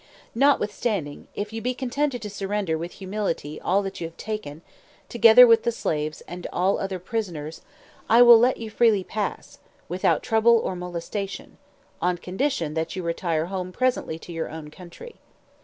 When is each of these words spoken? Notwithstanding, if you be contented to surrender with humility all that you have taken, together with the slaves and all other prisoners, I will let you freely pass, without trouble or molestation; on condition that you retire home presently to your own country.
Notwithstanding, 0.33 1.27
if 1.35 1.53
you 1.53 1.61
be 1.61 1.75
contented 1.75 2.23
to 2.23 2.29
surrender 2.31 2.75
with 2.75 2.93
humility 2.93 3.61
all 3.61 3.83
that 3.83 4.01
you 4.01 4.07
have 4.07 4.17
taken, 4.17 4.63
together 5.09 5.45
with 5.45 5.61
the 5.61 5.71
slaves 5.71 6.21
and 6.21 6.47
all 6.51 6.79
other 6.79 6.97
prisoners, 6.97 7.61
I 8.09 8.23
will 8.23 8.39
let 8.39 8.57
you 8.57 8.71
freely 8.71 9.03
pass, 9.03 9.59
without 9.87 10.23
trouble 10.23 10.57
or 10.57 10.75
molestation; 10.75 11.59
on 12.01 12.17
condition 12.17 12.73
that 12.73 12.95
you 12.95 13.03
retire 13.03 13.45
home 13.45 13.71
presently 13.71 14.17
to 14.17 14.31
your 14.33 14.49
own 14.49 14.71
country. 14.71 15.17